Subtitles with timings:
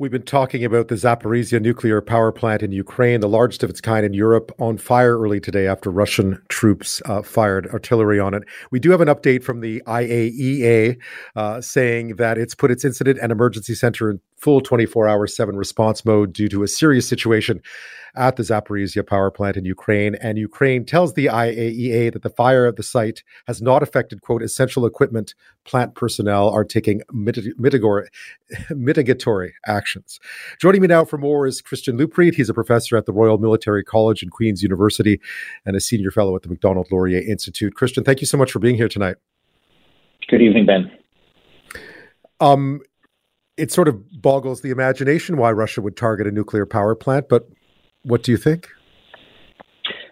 [0.00, 3.82] We've been talking about the Zaporizhia nuclear power plant in Ukraine, the largest of its
[3.82, 8.44] kind in Europe, on fire early today after Russian troops uh, fired artillery on it.
[8.70, 10.96] We do have an update from the IAEA
[11.36, 15.56] uh, saying that it's put its incident and emergency center in full 24 hour 7
[15.56, 17.60] response mode due to a serious situation
[18.16, 20.16] at the Zaporizhia power plant in Ukraine.
[20.16, 24.42] And Ukraine tells the IAEA that the fire at the site has not affected, quote,
[24.42, 25.34] essential equipment.
[25.64, 28.08] Plant personnel are taking mitigatory,
[28.70, 30.18] mitigatory actions.
[30.60, 32.34] Joining me now for more is Christian Leuprecht.
[32.34, 35.20] He's a professor at the Royal Military College in Queen's University
[35.64, 37.74] and a senior fellow at the Macdonald Laurier Institute.
[37.74, 39.16] Christian, thank you so much for being here tonight.
[40.28, 40.90] Good evening, Ben.
[42.40, 42.80] Um,
[43.60, 47.46] it sort of boggles the imagination why Russia would target a nuclear power plant, but
[48.04, 48.68] what do you think?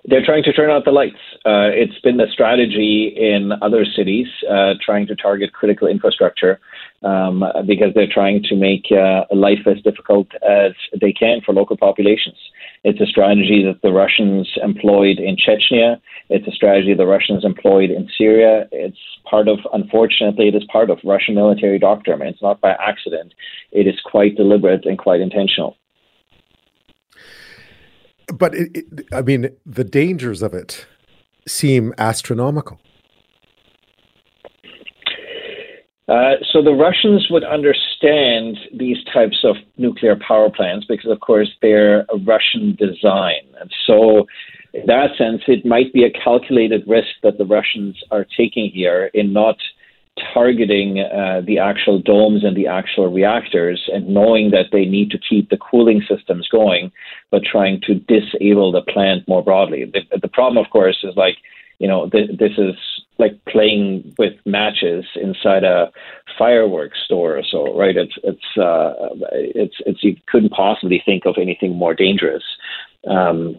[0.05, 1.17] They're trying to turn out the lights.
[1.47, 6.59] Uh, it's been the strategy in other cities uh, trying to target critical infrastructure
[7.03, 11.77] um, because they're trying to make uh, life as difficult as they can for local
[11.77, 12.37] populations.
[12.85, 16.01] It's a strategy that the Russians employed in Chechnya.
[16.29, 18.69] It's a strategy the Russians employed in Syria.
[18.73, 22.23] It's part of, unfortunately, it is part of Russian military doctrine.
[22.23, 23.33] It's not by accident.
[23.73, 25.77] It is quite deliberate and quite intentional
[28.35, 30.87] but it, it, I mean, the dangers of it
[31.49, 32.79] seem astronomical.
[36.09, 41.51] Uh, so the Russians would understand these types of nuclear power plants because, of course,
[41.61, 44.27] they're a Russian design, and so
[44.75, 49.11] in that sense, it might be a calculated risk that the Russians are taking here
[49.15, 49.57] in not
[50.35, 55.19] targeting uh, the actual domes and the actual reactors and knowing that they need to
[55.19, 56.91] keep the cooling systems going,
[57.31, 59.85] but trying to disable the plant more broadly.
[59.85, 61.37] The, the problem, of course, is like,
[61.79, 62.75] you know, th- this is
[63.19, 65.91] like playing with matches inside a
[66.39, 67.97] fireworks store or so, right?
[67.97, 68.93] It's it's uh,
[69.33, 72.45] it's it's you couldn't possibly think of anything more dangerous.
[73.09, 73.57] Um,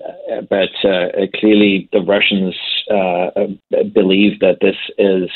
[0.49, 2.55] but uh, clearly, the Russians
[2.91, 3.29] uh,
[3.93, 5.29] believe that this is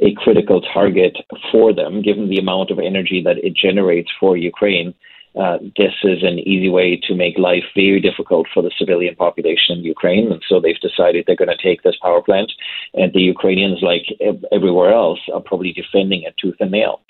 [0.00, 1.16] a critical target
[1.52, 4.94] for them, given the amount of energy that it generates for Ukraine.
[5.38, 9.78] Uh, this is an easy way to make life very difficult for the civilian population
[9.78, 10.32] in Ukraine.
[10.32, 12.50] And so they've decided they're going to take this power plant.
[12.94, 14.06] And the Ukrainians, like
[14.50, 17.00] everywhere else, are probably defending it tooth and nail.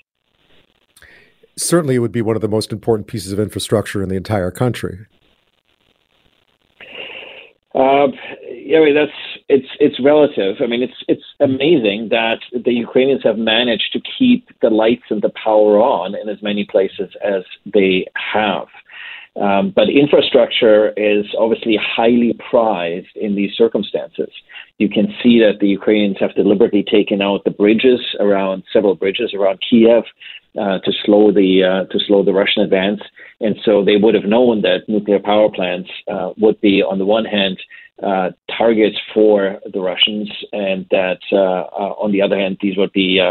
[1.57, 4.51] Certainly, it would be one of the most important pieces of infrastructure in the entire
[4.51, 5.07] country.
[7.73, 8.07] Uh,
[8.49, 9.11] yeah, I mean, that's
[9.55, 10.55] it's it's relative.
[10.63, 15.21] I mean, it's it's amazing that the Ukrainians have managed to keep the lights and
[15.21, 18.67] the power on in as many places as they have.
[19.35, 24.29] Um, but infrastructure is obviously highly prized in these circumstances.
[24.77, 29.33] You can see that the Ukrainians have deliberately taken out the bridges around several bridges
[29.33, 30.03] around Kiev
[30.59, 33.01] uh, to slow the uh, to slow the Russian advance,
[33.39, 37.05] and so they would have known that nuclear power plants uh, would be, on the
[37.05, 37.57] one hand,
[38.03, 42.91] uh, targets for the Russians, and that uh, uh, on the other hand, these would
[42.93, 43.21] be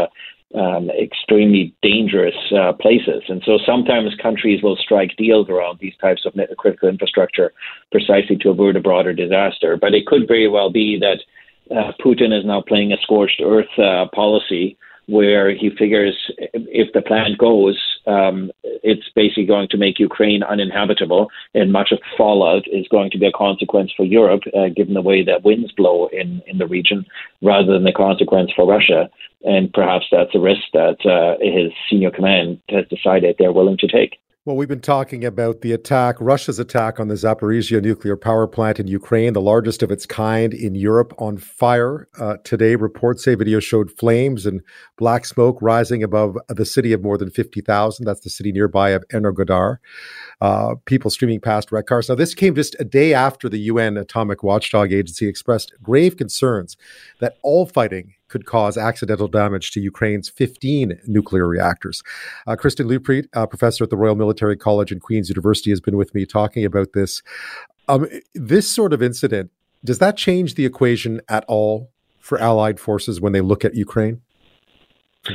[0.55, 3.23] um, extremely dangerous uh, places.
[3.29, 7.53] And so sometimes countries will strike deals around these types of critical infrastructure
[7.91, 9.77] precisely to avoid a broader disaster.
[9.77, 11.19] But it could very well be that
[11.75, 17.01] uh, Putin is now playing a scorched earth uh, policy where he figures if the
[17.01, 22.63] plan goes, um, it's basically going to make Ukraine uninhabitable, and much of the fallout
[22.67, 26.07] is going to be a consequence for Europe, uh, given the way that winds blow
[26.07, 27.05] in, in the region,
[27.41, 29.09] rather than a consequence for Russia.
[29.43, 33.87] And perhaps that's a risk that uh, his senior command has decided they're willing to
[33.87, 34.19] take.
[34.43, 38.79] Well, we've been talking about the attack, Russia's attack on the Zaporizhia nuclear power plant
[38.79, 42.07] in Ukraine, the largest of its kind in Europe, on fire.
[42.19, 44.61] Uh, today, reports say video showed flames and
[44.97, 48.03] black smoke rising above the city of more than 50,000.
[48.03, 49.77] That's the city nearby of Energodar.
[50.41, 52.09] Uh, people streaming past wrecked cars.
[52.09, 56.77] Now, this came just a day after the UN Atomic Watchdog Agency expressed grave concerns
[57.19, 62.01] that all fighting could cause accidental damage to Ukraine's 15 nuclear reactors.
[62.47, 65.97] Uh, Christian Leuprecht, uh, professor at the Royal Military College and Queen's University, has been
[65.97, 67.21] with me talking about this.
[67.87, 69.51] Um, this sort of incident,
[69.83, 74.21] does that change the equation at all for Allied forces when they look at Ukraine?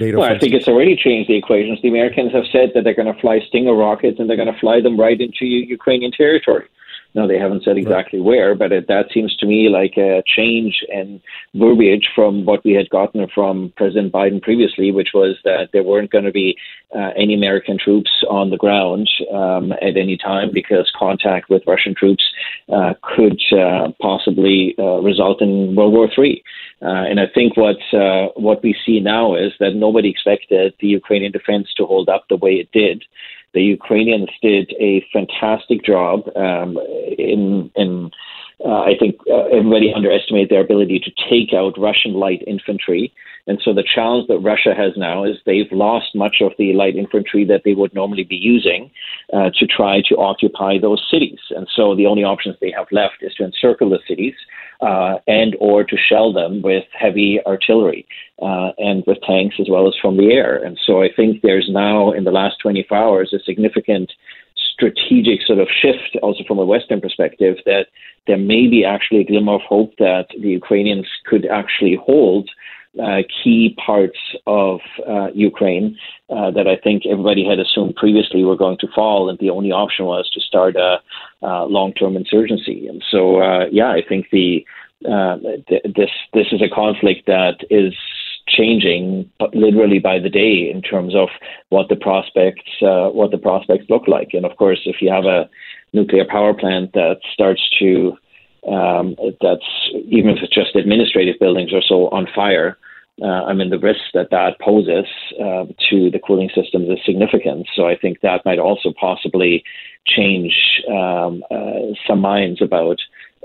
[0.00, 1.78] NATO well, I think it's already changed the equations.
[1.80, 4.58] The Americans have said that they're going to fly Stinger rockets and they're going to
[4.58, 6.66] fly them right into Ukrainian territory.
[7.14, 8.26] No, they haven't said exactly right.
[8.26, 11.20] where, but it, that seems to me like a change in
[11.54, 16.10] verbiage from what we had gotten from President Biden previously, which was that there weren't
[16.10, 16.56] going to be
[16.94, 21.94] uh, any American troops on the ground um, at any time because contact with Russian
[21.94, 22.24] troops
[22.72, 26.42] uh, could uh, possibly uh, result in World War III.
[26.82, 30.88] Uh, and I think what uh, what we see now is that nobody expected the
[30.88, 33.02] Ukrainian defense to hold up the way it did
[33.56, 36.78] The Ukrainians did a fantastic job um,
[37.18, 38.10] in in.
[38.64, 43.12] Uh, I think uh, everybody underestimated their ability to take out Russian light infantry.
[43.46, 46.96] And so the challenge that Russia has now is they've lost much of the light
[46.96, 48.90] infantry that they would normally be using
[49.32, 51.38] uh, to try to occupy those cities.
[51.50, 54.34] And so the only options they have left is to encircle the cities
[54.80, 58.06] uh, and or to shell them with heavy artillery
[58.42, 60.56] uh, and with tanks as well as from the air.
[60.62, 64.12] And so I think there's now in the last 24 hours a significant
[64.76, 67.86] strategic sort of shift also from a Western perspective that
[68.26, 72.50] there may be actually a glimmer of hope that the Ukrainians could actually hold
[73.02, 75.96] uh, key parts of uh, Ukraine
[76.30, 79.72] uh, that I think everybody had assumed previously were going to fall, and the only
[79.72, 80.98] option was to start a,
[81.42, 82.88] a long-term insurgency.
[82.88, 84.64] And so, uh, yeah, I think the
[85.04, 85.36] uh,
[85.68, 87.92] th- this this is a conflict that is
[88.48, 91.28] changing literally by the day in terms of
[91.68, 94.30] what the prospects uh, what the prospects look like.
[94.32, 95.48] And of course, if you have a
[95.92, 98.16] nuclear power plant that starts to
[98.68, 102.78] um, that's even if it's just administrative buildings or so on fire,
[103.24, 105.06] I mean, the risk that that poses
[105.40, 107.66] uh, to the cooling systems is significant.
[107.74, 109.64] So I think that might also possibly
[110.06, 112.98] change um, uh, some minds about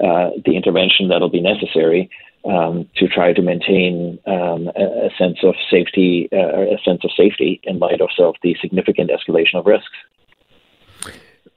[0.04, 2.10] uh, the intervention that'll be necessary
[2.44, 7.12] um, to try to maintain um, a, a, sense of safety, uh, a sense of
[7.16, 9.96] safety in light of, of the significant escalation of risks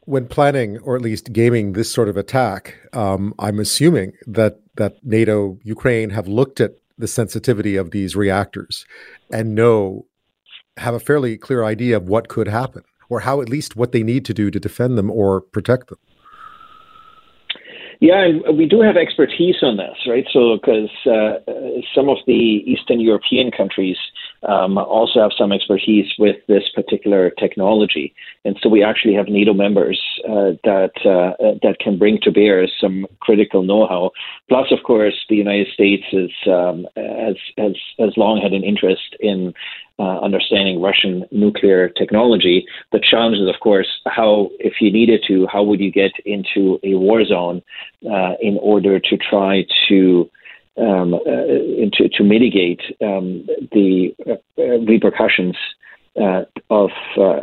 [0.06, 5.04] when planning or at least gaming this sort of attack, um, I'm assuming that that
[5.04, 8.84] NATO, Ukraine have looked at the sensitivity of these reactors
[9.32, 10.06] and know
[10.76, 14.02] have a fairly clear idea of what could happen or how at least what they
[14.02, 15.98] need to do to defend them or protect them.
[18.00, 20.26] Yeah, and we do have expertise on this, right?
[20.32, 21.38] So, because uh,
[21.94, 23.96] some of the Eastern European countries
[24.48, 28.14] um, also have some expertise with this particular technology,
[28.44, 32.66] and so we actually have NATO members uh, that uh, that can bring to bear
[32.80, 34.10] some critical know-how.
[34.48, 39.16] Plus, of course, the United States is um, has has has long had an interest
[39.20, 39.54] in
[39.98, 42.66] uh, understanding Russian nuclear technology.
[42.92, 46.80] The challenge is, of course, how, if you needed to, how would you get into
[46.82, 47.62] a war zone
[48.04, 50.28] uh, in order to try to
[50.76, 51.18] um, uh,
[51.92, 55.56] to, to mitigate um, the uh, repercussions
[56.16, 57.40] uh, of uh,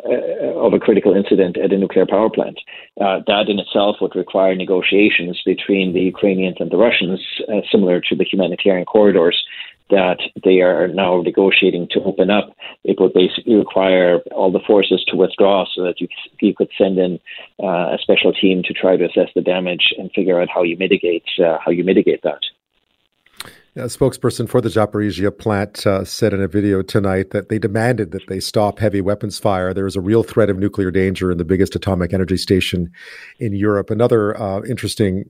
[0.55, 2.57] of a critical incident at a nuclear power plant.
[3.01, 7.19] Uh, that in itself would require negotiations between the Ukrainians and the Russians,
[7.49, 9.43] uh, similar to the humanitarian corridors
[9.89, 12.55] that they are now negotiating to open up,
[12.85, 16.07] it would basically require all the forces to withdraw so that you,
[16.39, 17.19] you could send in
[17.59, 21.25] a special team to try to assess the damage and figure out how you mitigate
[21.37, 22.39] how you mitigate that.
[23.73, 28.11] A spokesperson for the Zaporizhia plant uh, said in a video tonight that they demanded
[28.11, 29.73] that they stop heavy weapons fire.
[29.73, 32.91] There is a real threat of nuclear danger in the biggest atomic energy station
[33.39, 33.89] in Europe.
[33.89, 35.29] Another uh, interesting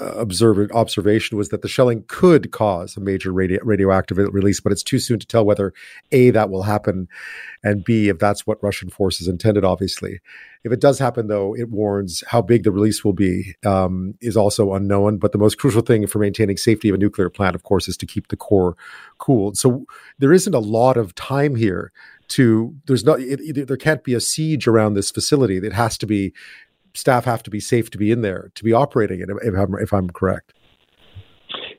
[0.00, 4.98] observation was that the shelling could cause a major radio, radioactive release, but it's too
[4.98, 5.72] soon to tell whether
[6.12, 7.08] A, that will happen,
[7.64, 10.20] and B, if that's what Russian forces intended, obviously.
[10.64, 14.36] If it does happen, though, it warns how big the release will be um, is
[14.36, 15.18] also unknown.
[15.18, 17.96] But the most crucial thing for maintaining safety of a nuclear plant, of course, is
[17.98, 18.76] to keep the core
[19.18, 19.56] cooled.
[19.56, 19.86] So
[20.18, 21.92] there isn't a lot of time here
[22.28, 25.96] to there's not it, it, there can't be a siege around this facility it has
[25.98, 26.32] to be
[26.98, 29.28] staff have to be safe to be in there to be operating it.
[29.42, 30.52] If I'm if I'm correct.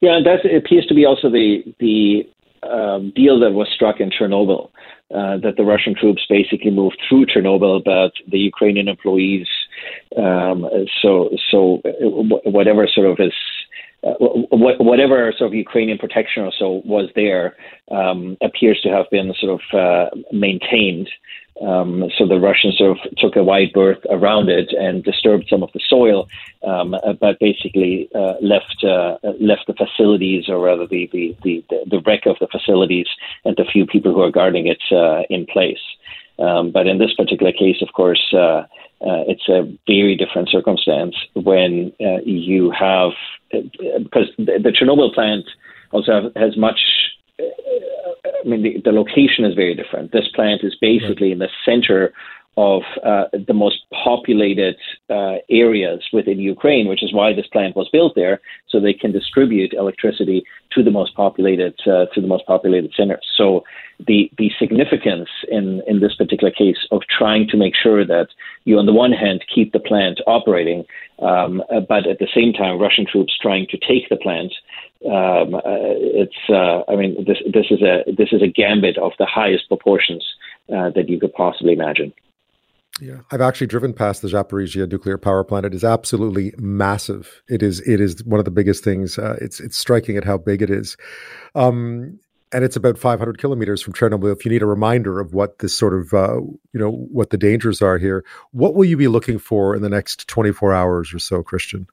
[0.01, 2.27] Yeah, that appears to be also the the
[2.63, 4.69] um, deal that was struck in Chernobyl.
[5.11, 9.47] Uh, that the Russian troops basically moved through Chernobyl, but the Ukrainian employees,
[10.15, 10.67] um,
[11.01, 11.81] so so
[12.45, 13.33] whatever sort of is
[14.01, 17.57] uh, whatever sort of Ukrainian protection or so was there
[17.91, 21.09] um, appears to have been sort of uh, maintained.
[21.61, 25.61] Um, so the Russians sort of took a wide berth around it and disturbed some
[25.61, 26.29] of the soil,
[26.63, 31.63] um, uh, but basically uh, left uh, left the facilities, or rather the, the, the,
[31.85, 33.07] the, wreck of the facilities,
[33.43, 35.81] and the few people who are guarding it uh, in place.
[36.37, 41.91] Um, but in this particular case, of course, it's a very different circumstance when
[42.23, 43.11] you have
[43.51, 45.45] because the, Chernobyl plant
[45.91, 46.79] also has much.
[47.39, 50.11] I mean, the, the, location is very different.
[50.11, 51.33] This plant is basically right.
[51.33, 52.13] in the center
[52.59, 54.75] of uh, the most populated
[55.09, 59.13] uh, areas within Ukraine, which is why this plant was built there, so they can
[59.13, 63.25] distribute electricity to the most populated uh, to the most populated centers.
[63.37, 63.63] So
[64.05, 68.27] the the significance in in this particular case of trying to make sure that
[68.65, 70.83] you, on the one hand, keep the plant operating,
[71.19, 74.51] um, uh, but at the same time, Russian troops trying to take the plant.
[75.05, 79.13] Um, uh, it's uh, I mean this this is a this is a gambit of
[79.17, 80.25] the highest proportions
[80.95, 82.13] that you could possibly imagine.
[83.01, 85.65] Yeah, I've actually driven past the Zaporizhia nuclear power plant.
[85.65, 87.41] It is absolutely massive.
[87.47, 89.17] It is it is one of the biggest things.
[89.17, 90.97] Uh, it's it's striking at how big it is,
[91.55, 92.19] um,
[92.51, 94.35] and it's about 500 kilometers from Chernobyl.
[94.35, 97.37] If you need a reminder of what this sort of uh, you know what the
[97.37, 101.19] dangers are here, what will you be looking for in the next 24 hours or
[101.19, 101.87] so, Christian?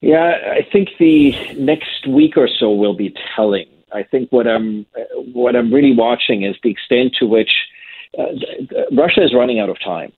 [0.00, 3.66] Yeah, I think the next week or so will be telling.
[3.92, 4.86] I think what I'm
[5.32, 7.50] what I'm really watching is the extent to which
[8.92, 10.12] Russia is running out of time.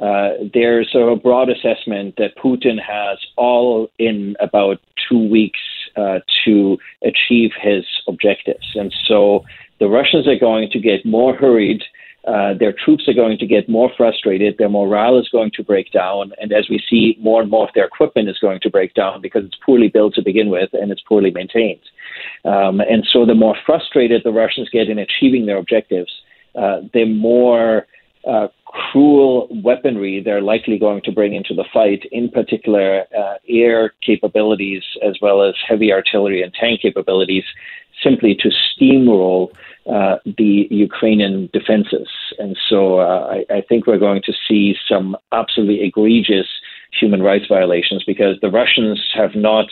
[0.00, 5.60] Uh, there's a broad assessment that Putin has all in about two weeks
[5.96, 8.72] uh, to achieve his objectives.
[8.74, 9.44] And so
[9.80, 11.82] the Russians are going to get more hurried.
[12.26, 14.56] Uh, their troops are going to get more frustrated.
[14.56, 16.32] Their morale is going to break down.
[16.40, 19.20] And as we see, more and more of their equipment is going to break down
[19.20, 21.80] because it's poorly built to begin with and it's poorly maintained.
[22.44, 26.12] Um, and so the more frustrated the Russians get in achieving their objectives,
[26.54, 27.86] uh, the more
[28.26, 33.92] uh, cruel weaponry they're likely going to bring into the fight, in particular uh, air
[34.04, 37.44] capabilities as well as heavy artillery and tank capabilities,
[38.02, 39.50] simply to steamroll
[39.90, 42.08] uh, the Ukrainian defenses.
[42.38, 46.46] And so uh, I, I, think we're going to see some absolutely egregious
[46.98, 49.66] human rights violations because the Russians have not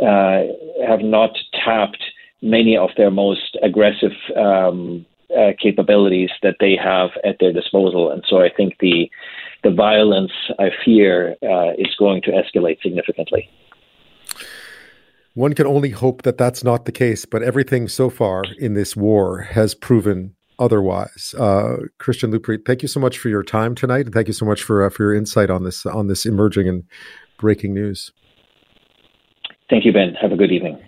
[0.00, 0.44] uh,
[0.86, 2.02] have not tapped
[2.42, 5.04] many of their most aggressive um,
[5.36, 8.10] uh, capabilities that they have at their disposal.
[8.10, 9.10] And so I think the
[9.62, 13.48] the violence I fear uh, is going to escalate significantly.
[15.34, 18.96] One can only hope that that's not the case, but everything so far in this
[18.96, 21.34] war has proven otherwise.
[21.38, 24.44] Uh, Christian Leuprecht, thank you so much for your time tonight, and thank you so
[24.44, 26.84] much for uh, for your insight on this on this emerging and
[27.38, 28.12] breaking news.
[29.68, 30.14] Thank you, Ben.
[30.20, 30.78] Have a good evening.